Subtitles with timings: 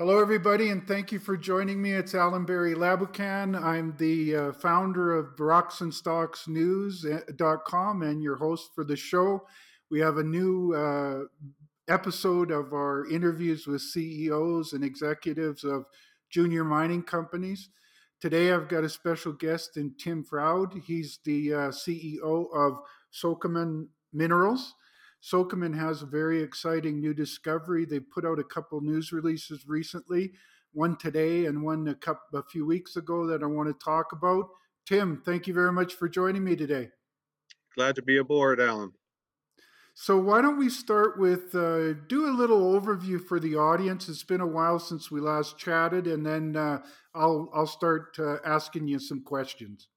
[0.00, 1.92] Hello, everybody, and thank you for joining me.
[1.92, 3.62] It's Alan Barry Laboucan.
[3.62, 9.46] I'm the uh, founder of RocksandStocksNews.com and your host for the show.
[9.90, 11.24] We have a new uh,
[11.92, 15.84] episode of our interviews with CEOs and executives of
[16.30, 17.68] junior mining companies.
[18.22, 20.82] Today, I've got a special guest in Tim Froude.
[20.82, 22.78] He's the uh, CEO of
[23.12, 24.72] Sokoman Minerals.
[25.22, 27.84] Sokoman has a very exciting new discovery.
[27.84, 30.32] They put out a couple news releases recently,
[30.72, 34.12] one today and one a, couple, a few weeks ago that I want to talk
[34.12, 34.48] about.
[34.86, 36.88] Tim, thank you very much for joining me today.
[37.76, 38.92] Glad to be aboard, Alan.
[39.94, 44.08] So why don't we start with uh, do a little overview for the audience?
[44.08, 46.82] It's been a while since we last chatted, and then uh,
[47.14, 49.88] I'll I'll start uh, asking you some questions.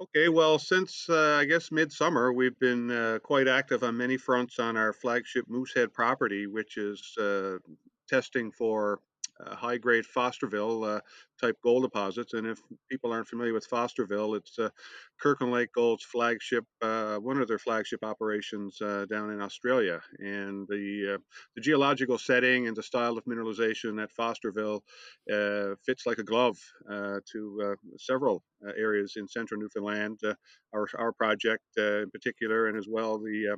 [0.00, 4.58] Okay, well, since uh, I guess midsummer, we've been uh, quite active on many fronts
[4.58, 7.58] on our flagship Moosehead property, which is uh,
[8.08, 9.00] testing for
[9.46, 11.00] uh, high grade Fosterville uh,
[11.40, 12.34] type gold deposits.
[12.34, 14.70] And if people aren't familiar with Fosterville, it's uh,
[15.20, 20.00] Kirkland Lake Gold's flagship, uh, one of their flagship operations uh, down in Australia.
[20.18, 21.18] And the, uh,
[21.56, 24.80] the geological setting and the style of mineralization at Fosterville
[25.84, 28.42] fits like a glove to several
[28.76, 30.18] areas in central Newfoundland.
[30.74, 33.56] our, our project in particular, and as well the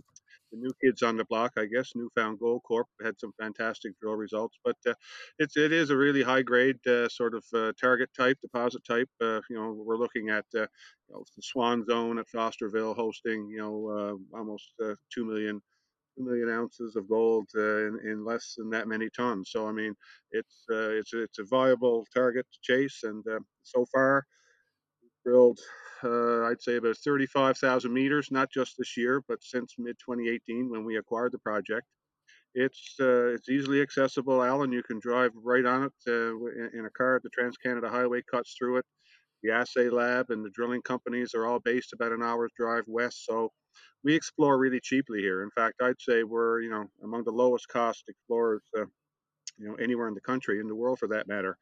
[0.53, 4.15] the new kids on the block, I guess, Newfound Gold Corp had some fantastic drill
[4.17, 4.95] results, but uh,
[5.39, 9.09] it's it is a really high grade uh, sort of uh, target type, deposit type.
[9.21, 13.49] Uh, you know, we're looking at uh, you know, the Swan Zone at Fosterville hosting
[13.51, 14.73] you know uh, almost
[15.13, 15.61] two million.
[16.19, 19.49] Million ounces of gold in, in less than that many tons.
[19.51, 19.95] So I mean,
[20.31, 23.25] it's it's it's a viable target to chase, and
[23.63, 24.27] so far,
[25.25, 25.61] drilled,
[26.05, 30.85] uh, I'd say about 35,000 meters, not just this year, but since mid 2018 when
[30.85, 31.87] we acquired the project.
[32.55, 34.73] It's uh, it's easily accessible, Alan.
[34.73, 36.37] You can drive right on it uh,
[36.79, 37.21] in a car.
[37.23, 38.85] The Trans Canada Highway cuts through it.
[39.43, 43.25] The assay lab and the drilling companies are all based about an hour's drive west.
[43.25, 43.51] So
[44.05, 45.43] we explore really cheaply here.
[45.43, 48.85] In fact, I'd say we're you know among the lowest cost explorers, uh,
[49.59, 51.57] you know, anywhere in the country, in the world for that matter.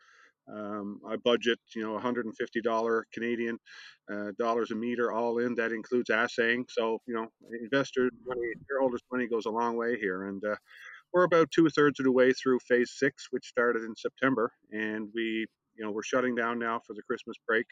[0.53, 3.59] Um, I budget, you know, $150 Canadian
[4.13, 5.55] uh, dollars a meter all in.
[5.55, 6.67] That includes assaying.
[6.69, 7.29] So, you know,
[7.63, 10.29] investor money, shareholders' money goes a long way here.
[10.29, 10.57] And uh,
[11.13, 15.09] we're about two thirds of the way through phase six, which started in September, and
[15.15, 15.47] we.
[15.77, 17.65] You know, we're shutting down now for the Christmas break,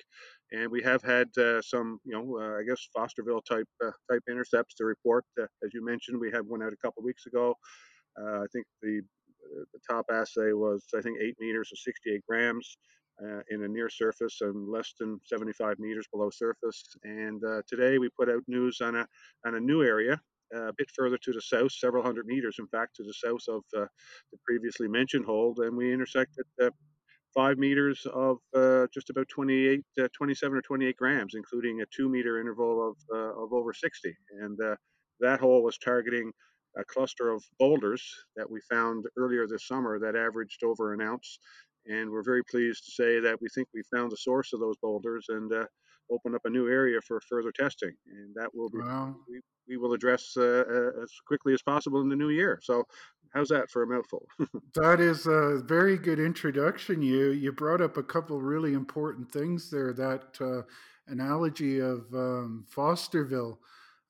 [0.50, 4.22] and we have had uh, some, you know, uh, I guess Fosterville type uh, type
[4.30, 5.26] intercepts to report.
[5.38, 7.54] Uh, as you mentioned, we had one out a couple weeks ago.
[8.16, 9.02] I think the
[9.72, 12.76] the top assay was, I think, eight meters or 68 grams
[13.22, 16.84] uh, in a near surface and less than 75 meters below surface.
[17.02, 19.06] And uh, today we put out news on a
[19.46, 20.20] on a new area.
[20.54, 23.42] Uh, a bit further to the south, several hundred meters, in fact, to the south
[23.48, 23.84] of uh,
[24.32, 26.70] the previously mentioned hole, and we intersected uh,
[27.34, 29.82] five meters of uh, just about 28,
[30.16, 34.16] 27 or 28 grams, including a two meter interval of, of over 60.
[34.40, 34.58] And
[35.20, 36.32] that hole was targeting
[36.78, 38.02] a cluster of boulders
[38.36, 41.38] that we found earlier this summer that averaged over an ounce.
[41.86, 44.76] And we're very pleased to say that we think we found the source of those
[44.80, 45.64] boulders and uh,
[46.10, 47.92] open up a new area for further testing.
[48.06, 49.14] And that will be, wow.
[49.28, 52.60] we, we will address uh, uh, as quickly as possible in the new year.
[52.62, 52.84] So,
[53.34, 54.26] how's that for a mouthful?
[54.74, 57.02] that is a very good introduction.
[57.02, 59.92] You you brought up a couple really important things there.
[59.92, 60.62] That uh,
[61.06, 63.58] analogy of um, Fosterville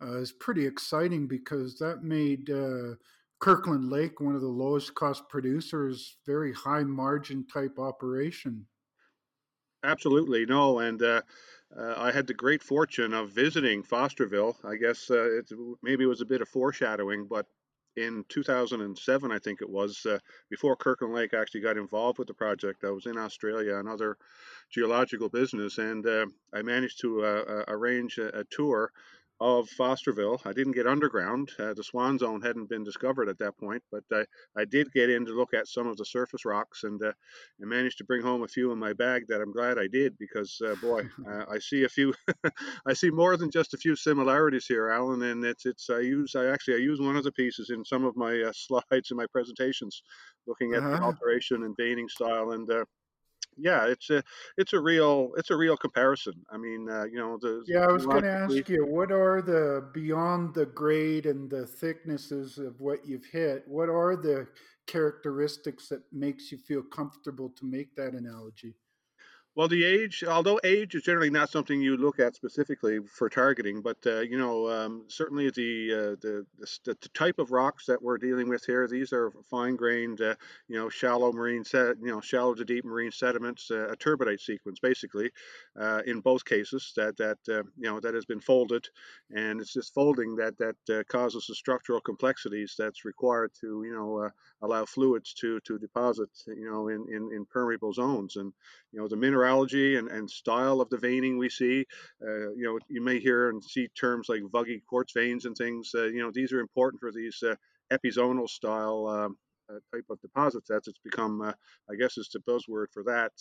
[0.03, 2.94] uh, is pretty exciting because that made uh,
[3.41, 8.66] Kirkland Lake one of the lowest cost producers, very high margin type operation.
[9.84, 11.22] Absolutely, no, and uh,
[11.76, 14.56] uh, I had the great fortune of visiting Fosterville.
[14.64, 15.50] I guess uh, it
[15.82, 17.47] maybe it was a bit of foreshadowing, but
[17.98, 20.19] in 2007, I think it was, uh,
[20.50, 24.16] before Kirkland Lake actually got involved with the project, I was in Australia, another
[24.70, 28.92] geological business, and uh, I managed to uh, arrange a, a, tour
[29.41, 30.41] of Fosterville.
[30.44, 31.50] I didn't get underground.
[31.59, 34.25] Uh, the Swan Zone hadn't been discovered at that point, but I,
[34.56, 37.12] I did get in to look at some of the surface rocks and uh,
[37.62, 40.18] I managed to bring home a few in my bag that I'm glad I did
[40.18, 42.12] because, uh, boy, uh, I see a few,
[42.86, 45.22] I see more than just a few similarities here, Alan.
[45.22, 48.04] And it's, it's, I use, I actually, I use one of the pieces in some
[48.04, 50.03] of my uh, slides in my presentations,
[50.48, 50.97] looking at uh-huh.
[50.97, 52.53] the alteration and veining style.
[52.53, 52.84] And uh,
[53.59, 54.22] yeah, it's a
[54.57, 56.34] it's a real it's a real comparison.
[56.51, 57.81] I mean, uh, you know, the yeah.
[57.81, 62.59] I was going to ask you, what are the beyond the grade and the thicknesses
[62.59, 63.65] of what you've hit?
[63.66, 64.47] What are the
[64.87, 68.75] characteristics that makes you feel comfortable to make that analogy?
[69.59, 73.83] Well, the age, although age is generally not something you look at specifically for targeting,
[73.83, 76.47] but uh, you know, um, certainly the, uh, the,
[76.84, 80.37] the the type of rocks that we're dealing with here, these are fine-grained, uh,
[80.69, 84.39] you know, shallow marine set, you know, shallow to deep marine sediments, uh, a turbidite
[84.41, 85.28] sequence, basically,
[85.77, 88.87] uh, in both cases that that uh, you know that has been folded,
[89.34, 90.77] and it's this folding that that
[91.09, 94.31] causes the structural complexities that's required to you know
[94.63, 98.53] allow fluids to to deposit, you know, in in, in permeable zones, and
[98.93, 101.86] you know the mineral mineralogy and, and style of the veining we see.
[102.22, 105.91] Uh, you know, you may hear and see terms like vuggy quartz veins and things.
[105.95, 107.54] Uh, you know, these are important for these uh,
[107.92, 109.36] epizonal style um,
[109.71, 110.68] uh, type of deposits.
[110.68, 111.53] That's It's become, uh,
[111.91, 113.33] I guess, is the buzzword for that.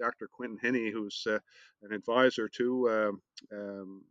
[0.00, 0.28] Dr.
[0.32, 3.22] Quinton Hennigh, who's an advisor to um,
[3.52, 4.02] um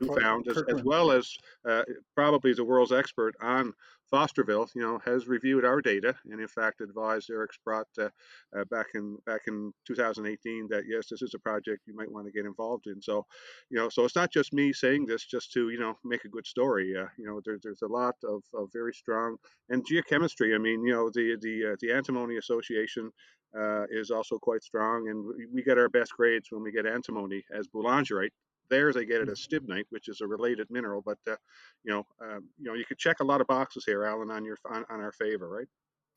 [0.00, 1.34] Newfound, as, as, well as
[1.68, 1.82] uh,
[2.14, 3.72] probably the world's expert on
[4.12, 8.08] Fosterville, you know, has reviewed our data and in fact advised Eric Sprott uh,
[8.56, 12.26] uh, back in back in 2018 that yes, this is a project you might want
[12.26, 13.02] to get involved in.
[13.02, 13.26] So,
[13.70, 16.28] you know, so it's not just me saying this just to you know make a
[16.28, 16.94] good story.
[16.96, 19.36] Uh, you know, there, there's a lot of, of very strong
[19.70, 20.54] and geochemistry.
[20.54, 23.10] I mean, you know, the the uh, the antimony association
[23.58, 26.86] uh, is also quite strong, and we, we, get our best grades when we get
[26.86, 28.32] antimony as boulangerite,
[28.68, 31.02] Theirs they get it as stibnite, which is a related mineral.
[31.04, 31.36] But uh,
[31.84, 34.44] you know, um, you know, you could check a lot of boxes here, Alan, on
[34.44, 35.68] your on, on our favor, right?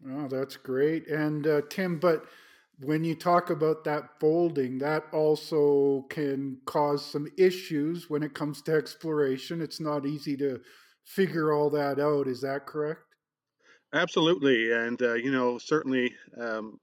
[0.09, 1.07] Oh, that's great.
[1.07, 2.25] And uh, Tim, but
[2.81, 8.61] when you talk about that folding, that also can cause some issues when it comes
[8.63, 9.61] to exploration.
[9.61, 10.61] It's not easy to
[11.03, 12.27] figure all that out.
[12.27, 13.01] Is that correct?
[13.93, 16.79] Absolutely, and uh, you know certainly um,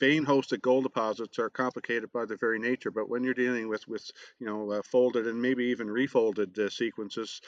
[0.00, 3.86] vein hosted gold deposits are complicated by their very nature but when you're dealing with
[3.86, 7.40] with you know uh, folded and maybe even refolded uh, sequences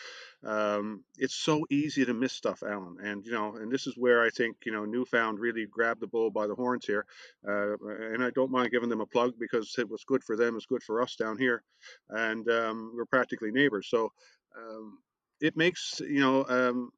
[0.44, 2.96] um, it's so easy to miss stuff alan.
[3.02, 6.06] And you know and this is where i think you know newfound really grabbed the
[6.06, 7.06] bull by the horns here.
[7.46, 7.76] Uh,
[8.12, 10.66] and i don't mind giving them a plug because it was good for them it's
[10.66, 11.62] good for us down here.
[12.10, 13.88] And um, we're practically neighbors.
[13.88, 14.12] So
[14.56, 14.98] um,
[15.40, 16.92] it makes you know um,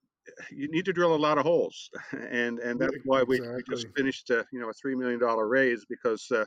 [0.50, 1.90] you need to drill a lot of holes,
[2.30, 3.62] and and that's why we, exactly.
[3.68, 6.44] we just finished uh, you know a three million dollar raise because uh,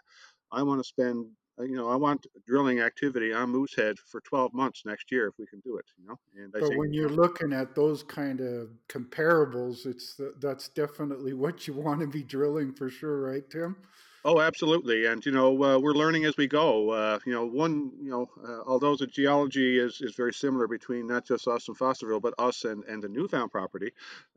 [0.51, 1.25] I want to spend
[1.59, 5.33] uh, you know I want drilling activity on Moosehead for 12 months next year if
[5.37, 5.85] we can do it.
[5.99, 10.19] You know, and I but think, when you're looking at those kind of comparables, it's
[10.39, 13.75] that's definitely what you want to be drilling for sure, right, Tim?
[14.25, 16.89] Oh, absolutely, and you know uh, we're learning as we go.
[16.89, 21.07] Uh, you know, one, you know, uh, although the geology is, is very similar between
[21.07, 23.91] not just us and Fosterville, but us and, and the Newfound property,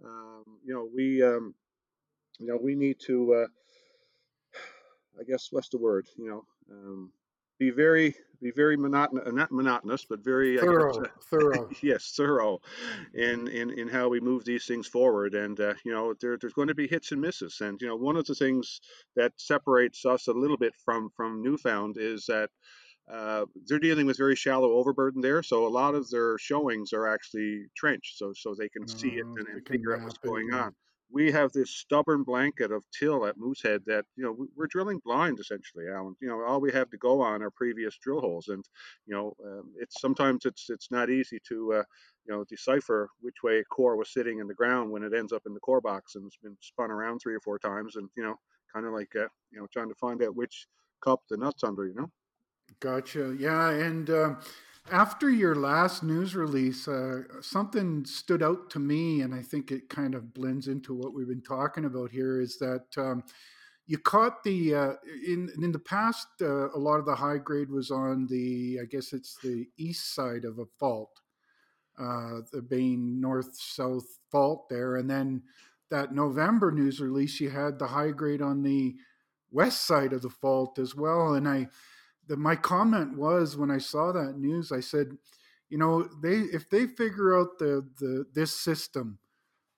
[0.05, 1.55] um, you know, we, um,
[2.39, 3.47] you know, we need to, uh,
[5.21, 6.07] I guess, what's the word?
[6.17, 7.13] You know, um,
[7.61, 11.69] be very be very monotonous uh, not monotonous but very thorough guess, uh, thorough.
[11.83, 12.59] yes thorough
[13.15, 15.35] in, in in how we move these things forward.
[15.35, 17.61] And uh, you know there, there's going to be hits and misses.
[17.61, 18.81] And you know one of the things
[19.15, 22.51] that separates us a little bit from from newfound is that
[23.13, 27.09] uh, they're dealing with very shallow overburden there, so a lot of their showings are
[27.09, 30.55] actually trenched, so so they can see it oh, and, and figure out what's going
[30.55, 30.73] on
[31.13, 35.39] we have this stubborn blanket of till at Moosehead that you know we're drilling blind
[35.41, 36.15] essentially, Alan.
[36.21, 38.65] You know, all we have to go on are previous drill holes, and
[39.07, 41.83] you know, um, it's sometimes it's it's not easy to uh,
[42.27, 45.33] you know decipher which way a core was sitting in the ground when it ends
[45.33, 48.09] up in the core box and it's been spun around three or four times, and
[48.17, 48.37] you know,
[48.73, 50.67] kind of like uh, you know trying to find out which
[51.03, 51.87] cup the nuts under.
[51.87, 52.11] You know.
[52.81, 53.35] Gotcha.
[53.39, 54.11] Yeah, and.
[54.11, 54.39] Um,
[54.91, 59.89] after your last news release, uh, something stood out to me, and I think it
[59.89, 62.41] kind of blends into what we've been talking about here.
[62.41, 63.23] Is that um,
[63.87, 64.93] you caught the uh,
[65.27, 66.27] in in the past?
[66.41, 70.15] Uh, a lot of the high grade was on the, I guess it's the east
[70.15, 71.21] side of a fault,
[71.99, 75.43] uh, the Bain north south fault there, and then
[75.91, 78.95] that November news release, you had the high grade on the
[79.51, 81.69] west side of the fault as well, and I
[82.31, 85.19] the, my comment was when I saw that news, I said,
[85.69, 89.19] you know, they if they figure out the the this system,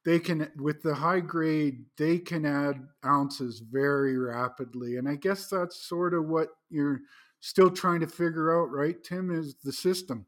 [0.04, 5.48] they can with the high grade they can add ounces very rapidly, and I guess
[5.48, 7.00] that's sort of what you're
[7.40, 9.30] still trying to figure out, right, Tim?
[9.30, 10.26] Is the system.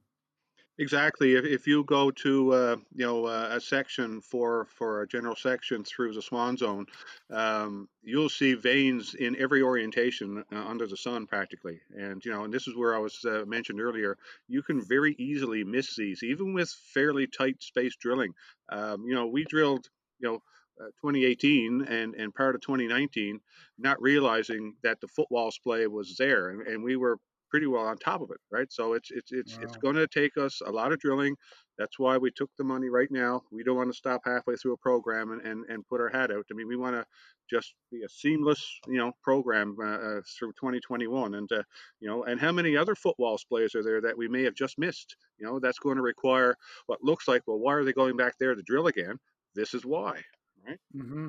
[0.78, 1.34] Exactly.
[1.36, 5.36] If, if you go to uh, you know uh, a section for for a general
[5.36, 6.86] section through the Swan Zone,
[7.30, 11.80] um, you'll see veins in every orientation uh, under the sun practically.
[11.96, 14.18] And you know, and this is where I was uh, mentioned earlier.
[14.48, 18.34] You can very easily miss these, even with fairly tight space drilling.
[18.68, 19.88] Um, you know, we drilled
[20.18, 20.42] you know.
[20.80, 23.38] Uh, 2018 and, and part of 2019,
[23.78, 27.16] not realizing that the footwall splay was there, and, and we were
[27.54, 28.66] pretty well on top of it, right?
[28.72, 29.62] So it's it's it's wow.
[29.62, 31.36] it's going to take us a lot of drilling
[31.78, 33.42] That's why we took the money right now.
[33.52, 36.32] We don't want to stop halfway through a program and, and, and put our hat
[36.32, 36.44] out.
[36.50, 37.04] I mean, we want to
[37.48, 41.36] just be a seamless, you know, program uh, uh, through 2021.
[41.36, 41.62] And, uh,
[42.00, 44.76] you know, and how many other footwall splays are there that we may have just
[44.76, 45.14] missed?
[45.38, 46.56] You know, that's going to require
[46.86, 49.16] what looks like, well, why are they going back there to drill again?
[49.54, 50.22] This is why,
[50.66, 50.78] right?
[50.96, 51.28] Mm-hmm.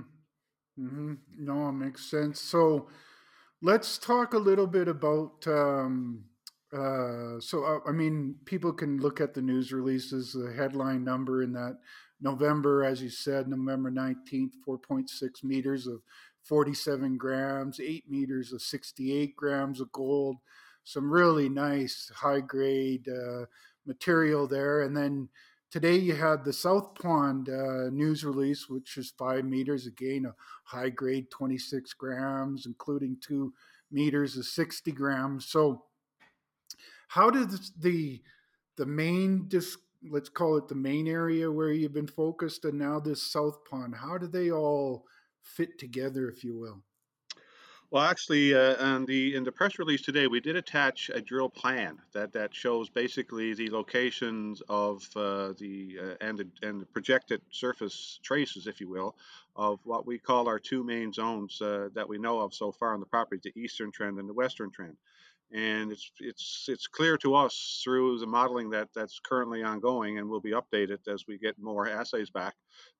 [0.80, 1.14] Mm-hmm.
[1.38, 2.42] No, it makes sense.
[2.42, 2.88] So
[3.62, 6.26] let's talk a little bit about um,
[6.74, 11.42] uh, so uh, I mean, people can look at the news releases, the headline number
[11.42, 11.78] in that
[12.22, 16.02] November, as you said, November nineteenth, four point six meters of
[16.44, 20.38] forty-seven grams, eight meters of sixty-eight grams of gold,
[20.84, 23.46] some really nice high grade uh,
[23.86, 25.30] material there, and then.
[25.72, 30.36] Today you had the South Pond uh, news release, which is five meters again, a
[30.64, 33.54] high grade 26 grams, including two
[33.92, 35.46] meters of 60 grams.
[35.48, 35.84] So
[37.08, 38.22] how did the
[38.78, 39.80] the main disc,
[40.10, 43.96] let's call it the main area where you've been focused, and now this South Pond?
[43.96, 45.06] How do they all
[45.42, 46.84] fit together, if you will?
[47.96, 51.98] Well, actually, uh, the in the press release today, we did attach a drill plan
[52.12, 57.40] that that shows basically the locations of uh, the uh, and the, and the projected
[57.52, 59.16] surface traces, if you will,
[59.56, 62.94] of what we call our two main zones uh, that we know of so far
[62.94, 64.98] on the property: the eastern trend and the western trend.
[65.54, 70.28] And it's it's it's clear to us through the modeling that that's currently ongoing and
[70.28, 72.56] will be updated as we get more assays back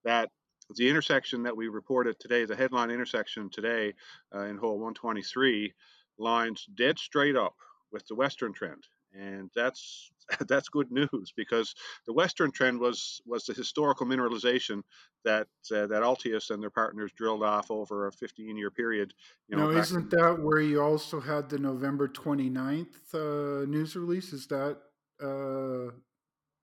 [0.06, 0.30] that
[0.74, 3.94] the intersection that we reported today, the headline intersection today
[4.34, 5.74] uh, in hole 123,
[6.18, 7.56] lines dead straight up
[7.92, 10.12] with the western trend, and that's
[10.48, 11.76] that's good news because
[12.08, 14.82] the western trend was was the historical mineralization
[15.24, 19.14] that uh, that Altius and their partners drilled off over a 15 year period.
[19.48, 24.34] You know, isn't that where you also had the November 29th uh, news release?
[24.34, 24.78] Is that
[25.22, 25.92] uh,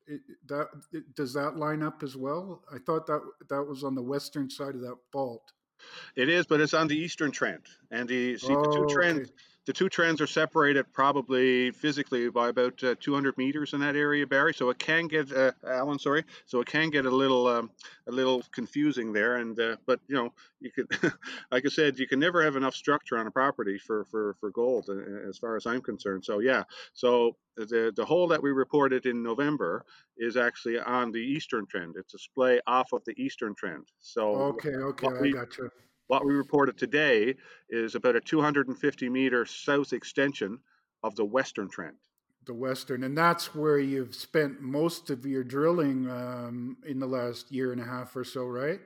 [0.07, 2.63] it, that it, does that line up as well?
[2.73, 5.53] I thought that that was on the western side of that fault.
[6.15, 8.89] It is, but it's on the eastern trend, and the see oh, the two oh,
[8.89, 9.29] trends.
[9.31, 9.33] Okay
[9.65, 14.27] the two trends are separated probably physically by about uh, 200 meters in that area,
[14.27, 14.53] Barry.
[14.53, 16.25] So it can get uh, Alan, sorry.
[16.47, 17.71] So it can get a little um,
[18.09, 19.37] a little confusing there.
[19.37, 20.87] And uh, but you know you could,
[21.53, 24.51] like I said, you can never have enough structure on a property for for for
[24.51, 26.25] gold, uh, as far as I'm concerned.
[26.25, 26.65] So yeah.
[26.93, 29.85] So the the hole that we reported in November
[30.17, 31.95] is actually on the eastern trend.
[31.97, 33.87] It's a splay off of the eastern trend.
[34.01, 35.71] So okay, okay, I got you
[36.13, 37.35] what we reported today
[37.71, 40.59] is about a 250 meter south extension
[41.03, 41.97] of the western trend.
[42.45, 47.51] The western, and that's where you've spent most of your drilling um, in the last
[47.51, 48.81] year and a half or so, right?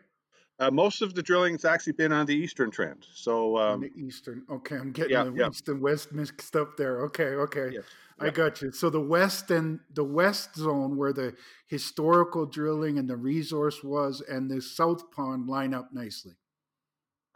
[0.60, 3.04] Uh, most of the drilling has actually been on the eastern trend.
[3.12, 4.44] So um, the eastern.
[4.48, 5.48] Okay, I'm getting yeah, the yeah.
[5.48, 7.00] east and west mixed up there.
[7.06, 7.84] Okay, okay, yes,
[8.20, 8.70] I got you.
[8.70, 11.34] So the west and the west zone where the
[11.66, 16.36] historical drilling and the resource was, and the south pond line up nicely.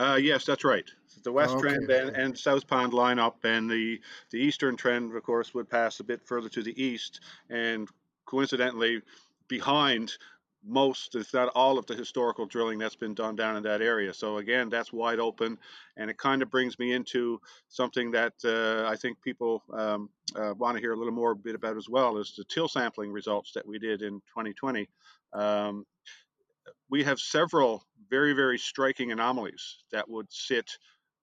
[0.01, 0.91] Uh, yes, that's right.
[1.25, 1.69] The west okay.
[1.69, 5.69] trend and, and, south pond line up, and the the eastern trend, of course, would
[5.69, 7.87] pass a bit further to the east, and
[8.25, 9.03] coincidentally,
[9.47, 10.17] behind
[10.65, 14.15] most, if not all, of the historical drilling that's been done down in that area.
[14.15, 15.59] So again, that's wide open,
[15.99, 17.39] and it kind of brings me into
[17.69, 21.55] something that uh, I think people um, uh, want to hear a little more bit
[21.55, 24.89] about as well, is the till sampling results that we did in 2020.
[25.35, 25.85] Um,
[26.91, 30.71] we have several very, very striking anomalies that would sit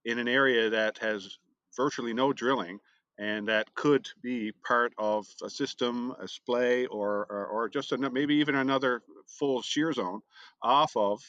[0.05, 1.37] in an area that has
[1.75, 2.79] virtually no drilling
[3.19, 7.97] and that could be part of a system, a splay, or, or, or just a,
[7.97, 10.21] maybe even another full shear zone
[10.61, 11.19] off of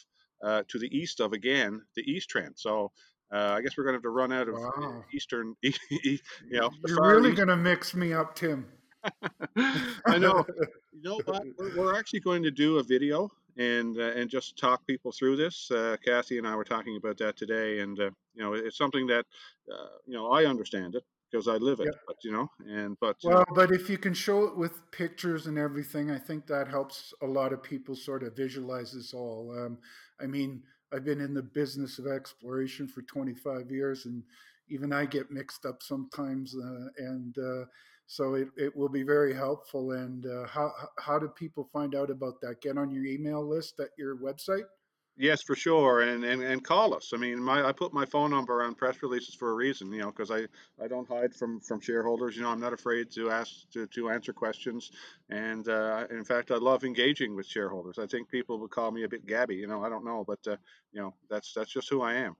[0.44, 2.52] uh, to the east of, again, the east trend.
[2.56, 2.92] So
[3.32, 5.04] uh, I guess we're going to have to run out of wow.
[5.14, 6.18] eastern, you
[6.50, 6.70] know.
[6.86, 8.66] You're really going to mix me up, Tim.
[10.06, 10.44] I know.
[11.00, 11.44] You know what?
[11.56, 15.36] We're, we're, actually going to do a video and uh, and just talk people through
[15.36, 15.70] this.
[15.70, 19.06] Uh, Kathy and I were talking about that today, and uh, you know, it's something
[19.08, 19.26] that
[19.70, 21.98] uh, you know I understand it because I live it, yeah.
[22.06, 23.54] but you know, and but well, know.
[23.54, 27.26] but if you can show it with pictures and everything, I think that helps a
[27.26, 29.54] lot of people sort of visualize this all.
[29.58, 29.78] Um,
[30.20, 30.62] I mean,
[30.92, 34.22] I've been in the business of exploration for 25 years, and
[34.68, 37.64] even I get mixed up sometimes, uh, and uh,
[38.08, 39.92] so it, it will be very helpful.
[39.92, 42.62] And uh, how how do people find out about that?
[42.62, 44.64] Get on your email list at your website.
[45.20, 47.10] Yes, for sure, and, and and call us.
[47.12, 49.98] I mean, my I put my phone number on press releases for a reason, you
[49.98, 50.46] know, because I,
[50.82, 52.34] I don't hide from from shareholders.
[52.34, 54.90] You know, I'm not afraid to ask to, to answer questions,
[55.28, 57.98] and uh, in fact, I love engaging with shareholders.
[57.98, 59.84] I think people would call me a bit gabby, you know.
[59.84, 60.56] I don't know, but uh,
[60.92, 62.36] you know, that's that's just who I am.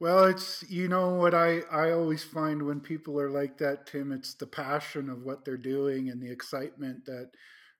[0.00, 4.12] Well, it's you know what I I always find when people are like that, Tim.
[4.12, 7.30] It's the passion of what they're doing and the excitement that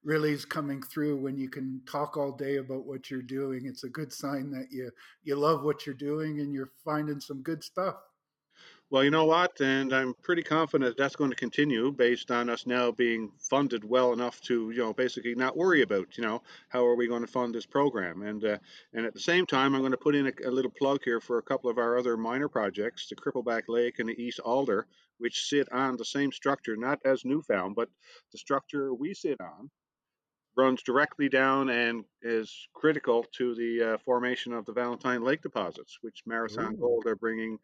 [0.04, 3.66] really is coming through when you can talk all day about what you're doing.
[3.66, 4.90] It's a good sign that you
[5.22, 7.96] you love what you're doing and you're finding some good stuff.
[8.90, 9.60] Well, you know what?
[9.60, 14.12] And I'm pretty confident that's going to continue based on us now being funded well
[14.12, 17.26] enough to, you know, basically not worry about, you know, how are we going to
[17.26, 18.22] fund this program.
[18.22, 18.58] And uh,
[18.92, 21.20] and at the same time, I'm going to put in a, a, little plug here
[21.20, 24.86] for a couple of our other minor projects, the Crippleback Lake and the East Alder,
[25.18, 27.88] which sit on the same structure, not as Newfound, but
[28.32, 29.70] the structure we sit on
[30.56, 35.98] runs directly down and is critical to the uh, formation of the Valentine Lake deposits,
[36.02, 36.76] which Marathon Ooh.
[36.76, 37.58] Gold are bringing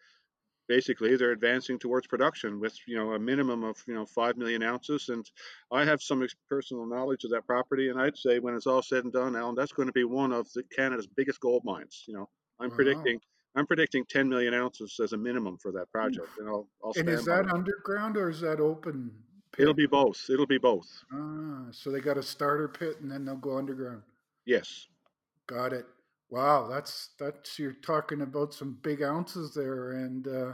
[0.71, 4.63] basically they're advancing towards production with you know a minimum of you know five million
[4.63, 5.09] ounces.
[5.09, 5.29] And
[5.73, 9.03] i have some personal knowledge of that property and i'd say when it's all said
[9.03, 12.15] and done alan that's going to be one of the canada's biggest gold mines you
[12.15, 12.29] know.
[12.61, 12.77] I'm wow.
[12.77, 13.19] predicting
[13.57, 17.09] i'm predicting 10 million ounces as a minimum for that project and i'll, I'll and
[17.09, 19.11] is that underground or is that open
[19.51, 19.65] pit?
[19.65, 20.89] it'll be both it'll be both.
[21.13, 24.03] Ah so they got a starter pit and then they'll go underground?
[24.47, 24.87] Yes.
[25.49, 25.87] Got it
[26.31, 30.53] Wow, that's that's you're talking about some big ounces there, and uh,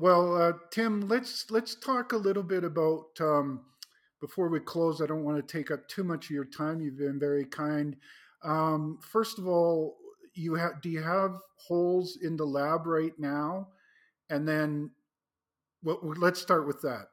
[0.00, 3.60] well, uh, Tim, let's let's talk a little bit about um,
[4.20, 5.02] before we close.
[5.02, 6.80] I don't want to take up too much of your time.
[6.80, 7.96] You've been very kind.
[8.44, 9.98] Um, first of all,
[10.34, 13.68] you have do you have holes in the lab right now?
[14.30, 14.90] And then,
[15.82, 17.08] well, let's start with that.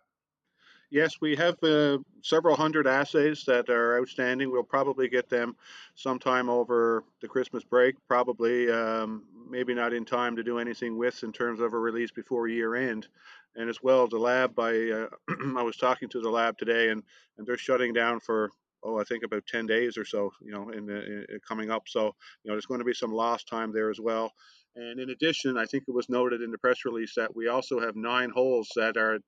[0.95, 4.49] Yes, we have uh, several hundred assays that are outstanding.
[4.49, 5.57] We'll probably get them
[5.93, 11.21] sometime over the Christmas break, probably um, maybe not in time to do anything with
[11.23, 13.09] in terms of a release before year end.
[13.57, 15.07] And as well, the lab, I, uh,
[15.57, 17.03] I was talking to the lab today, and,
[17.37, 18.51] and they're shutting down for
[18.85, 21.89] oh, I think about 10 days or so, you know, in, the, in coming up.
[21.89, 24.31] So, you know, there's going to be some lost time there as well.
[24.75, 27.79] And in addition, I think it was noted in the press release that we also
[27.79, 29.19] have nine holes that are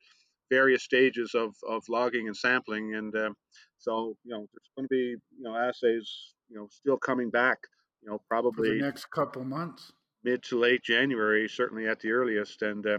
[0.49, 2.95] various stages of, of logging and sampling.
[2.95, 3.35] And um,
[3.77, 6.09] so, you know, there's going to be, you know, assays,
[6.49, 7.57] you know, still coming back,
[8.01, 9.91] you know, probably next couple months,
[10.23, 12.61] mid to late January, certainly at the earliest.
[12.61, 12.97] And, uh,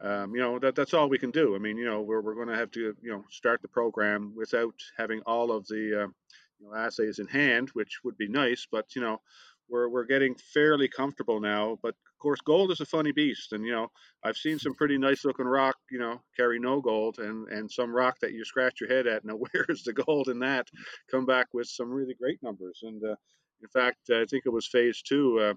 [0.00, 1.54] um, you know, that, that's all we can do.
[1.54, 4.32] I mean, you know, we're, we're going to have to, you know, start the program
[4.36, 6.08] without having all of the, uh,
[6.58, 9.20] you know, assays in hand, which would be nice, but, you know,
[9.68, 11.78] we're, we're getting fairly comfortable now.
[11.82, 13.88] But of course, gold is a funny beast, and you know
[14.24, 17.94] I've seen some pretty nice looking rock, you know, carry no gold, and and some
[17.94, 19.26] rock that you scratch your head at.
[19.26, 20.66] Now, where's the gold in that?
[21.10, 23.16] Come back with some really great numbers, and uh,
[23.60, 25.38] in fact, I think it was phase two.
[25.38, 25.54] Uh,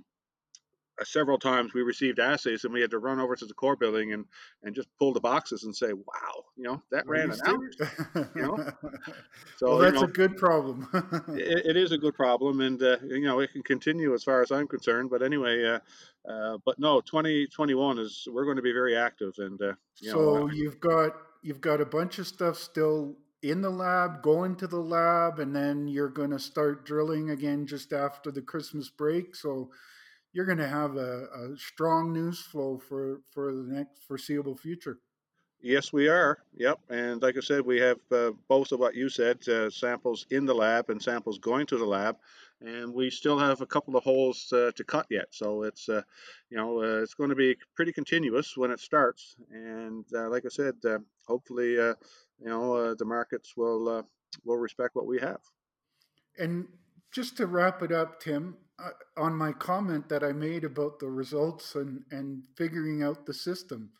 [1.03, 4.13] several times we received assays and we had to run over to the core building
[4.13, 4.25] and
[4.63, 7.71] and just pull the boxes and say, wow, you know, that ran an hour.
[8.35, 8.57] You know,
[9.57, 10.87] so well, that's you know, a good problem.
[11.29, 14.41] it, it is a good problem, and uh, you know, it can continue as far
[14.41, 15.09] as I'm concerned.
[15.09, 15.79] But anyway, uh,
[16.29, 20.17] uh, but no, 2021 is we're going to be very active, and uh, you so
[20.17, 24.67] know, you've got you've got a bunch of stuff still in the lab, going to
[24.67, 29.35] the lab, and then you're going to start drilling again just after the Christmas break.
[29.35, 29.71] So
[30.33, 34.99] you're going to have a, a, strong news flow for for the next foreseeable future.
[35.61, 36.39] Yes, we are.
[36.53, 40.25] Yep, and like I said, we have uh, both of what you said: uh, samples
[40.31, 42.15] in the lab and samples going to the lab,
[42.61, 45.27] and we still have a couple of holes uh, to cut yet.
[45.31, 46.03] So it's uh,
[46.49, 50.45] you know uh, it's going to be pretty continuous when it starts, and uh, like
[50.45, 50.75] I said,
[51.27, 51.95] hopefully you
[52.39, 54.05] know the markets will
[54.45, 55.41] will respect what we have.
[56.37, 56.67] And
[57.11, 61.09] just to wrap it up, Tim, uh, on my comment that I made about the
[61.09, 63.91] results and, and figuring out the system.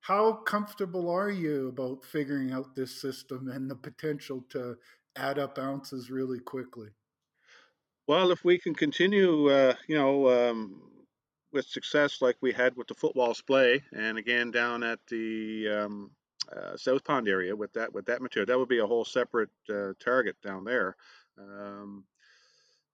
[0.00, 4.76] How comfortable are you about figuring out this system and the potential to
[5.16, 6.88] add up ounces really quickly?
[8.06, 10.82] Well, if we can continue, uh, you know, um,
[11.52, 16.10] with success like we had with the footwall splay, and again down at the um,
[16.54, 19.50] uh, South Pond area with that with that material, that would be a whole separate
[19.70, 20.96] uh, target down there.
[21.38, 22.04] Um,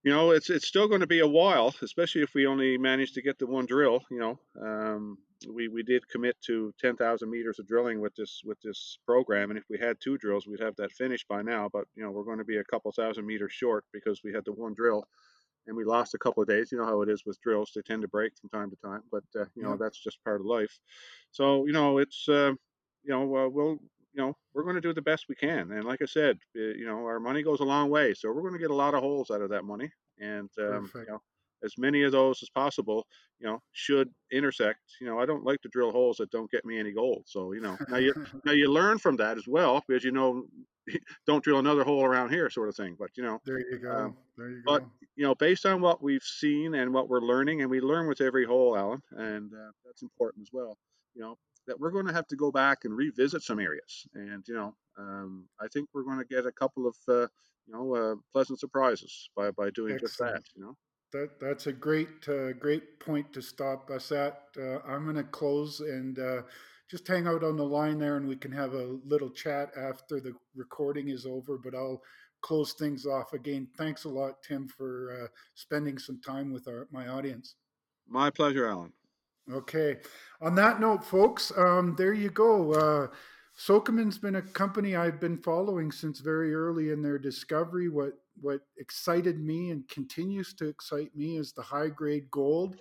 [0.02, 3.12] you know, it's it's still going to be a while, especially if we only manage
[3.12, 4.02] to get the one drill.
[4.10, 8.58] You know, um, we we did commit to 10,000 meters of drilling with this with
[8.62, 11.68] this program, and if we had two drills, we'd have that finished by now.
[11.70, 14.44] But you know, we're going to be a couple thousand meters short because we had
[14.46, 15.04] the one drill,
[15.66, 16.72] and we lost a couple of days.
[16.72, 19.02] You know how it is with drills; they tend to break from time to time.
[19.12, 19.76] But uh, you know, yeah.
[19.80, 20.78] that's just part of life.
[21.30, 22.52] So you know, it's uh,
[23.02, 23.78] you know, uh, we'll
[24.12, 25.70] you know, we're going to do the best we can.
[25.72, 28.42] And like I said, eh, you know, our money goes a long way, so we're
[28.42, 31.20] going to get a lot of holes out of that money, and um, you know,
[31.64, 33.06] as many of those as possible,
[33.38, 34.80] you know, should intersect.
[35.00, 37.24] You know, I don't like to drill holes that don't get me any gold.
[37.26, 40.44] So you know, now you now you learn from that as well, because you know,
[41.26, 42.96] don't drill another hole around here, sort of thing.
[42.98, 43.92] But you know, there you go.
[43.92, 44.72] Um, there you go.
[44.72, 44.84] But
[45.16, 48.20] you know, based on what we've seen and what we're learning, and we learn with
[48.20, 50.76] every hole, Alan, and uh, that's important as well.
[51.14, 54.44] You know, that we're going to have to go back and revisit some areas, and
[54.46, 57.28] you know, um, I think we're going to get a couple of uh,
[57.66, 60.08] you know uh, pleasant surprises by by doing Excellent.
[60.10, 60.42] just that.
[60.54, 60.76] You know.
[61.12, 64.42] That, that's a great uh, great point to stop us at.
[64.56, 66.42] Uh, I'm going to close and uh,
[66.88, 70.20] just hang out on the line there, and we can have a little chat after
[70.20, 71.58] the recording is over.
[71.58, 72.00] But I'll
[72.42, 73.68] close things off again.
[73.76, 77.56] Thanks a lot, Tim, for uh, spending some time with our, my audience.
[78.08, 78.92] My pleasure, Alan.
[79.52, 79.98] Okay.
[80.40, 82.72] On that note, folks, um, there you go.
[82.72, 83.06] Uh,
[83.58, 87.88] Sokoman's been a company I've been following since very early in their discovery.
[87.88, 92.76] What what excited me and continues to excite me is the high grade gold.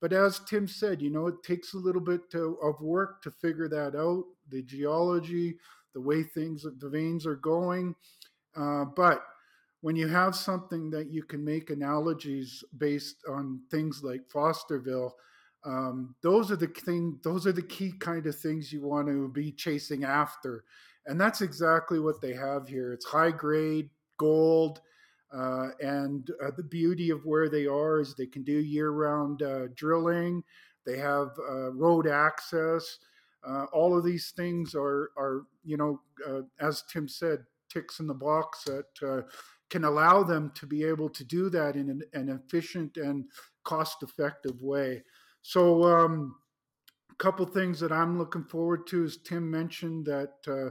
[0.00, 3.30] But as Tim said, you know, it takes a little bit to, of work to
[3.30, 5.58] figure that out, the geology,
[5.94, 7.94] the way things, the veins are going.
[8.56, 9.24] Uh, but
[9.80, 15.12] when you have something that you can make analogies based on things like Fosterville,
[15.66, 19.28] um, those are the thing those are the key kind of things you want to
[19.28, 20.64] be chasing after
[21.06, 22.92] and that's exactly what they have here.
[22.92, 24.80] It's high grade gold
[25.32, 29.42] uh, and uh, the beauty of where they are is they can do year round
[29.42, 30.42] uh, drilling
[30.86, 32.98] they have uh, road access
[33.46, 38.06] uh, all of these things are are you know uh, as tim said ticks in
[38.06, 39.24] the box that
[39.68, 43.24] can allow them to be able to do that in an, an efficient and
[43.64, 45.02] cost effective way
[45.46, 46.34] so, um,
[47.08, 50.70] a couple things that I'm looking forward to is Tim mentioned that uh,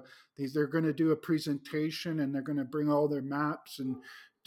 [0.53, 3.95] they're going to do a presentation and they're going to bring all their maps and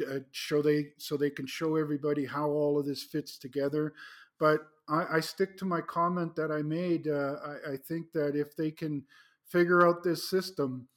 [0.06, 3.94] uh, show they so they can show everybody how all of this fits together.
[4.38, 7.08] But I, I stick to my comment that I made.
[7.08, 9.04] Uh, I, I think that if they can
[9.46, 10.88] figure out this system,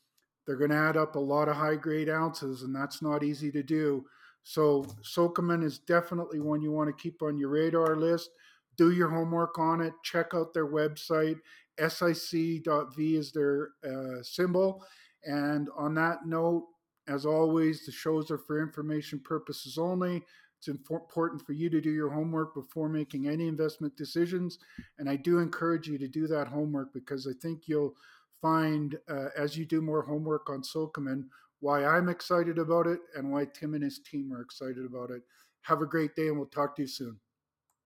[0.46, 3.50] they're going to add up a lot of high grade ounces, and that's not easy
[3.54, 4.04] to do.
[4.44, 8.32] So Sokoman is definitely one you want to keep on your radar list
[8.82, 9.94] do your homework on it.
[10.04, 11.38] Check out their website.
[11.80, 14.84] SIC.V is their uh, symbol.
[15.24, 16.68] And on that note,
[17.08, 20.24] as always, the shows are for information purposes only.
[20.58, 24.58] It's important for you to do your homework before making any investment decisions.
[24.98, 27.94] And I do encourage you to do that homework because I think you'll
[28.42, 31.26] find, uh, as you do more homework on Sokoman,
[31.60, 35.22] why I'm excited about it and why Tim and his team are excited about it.
[35.62, 37.20] Have a great day, and we'll talk to you soon.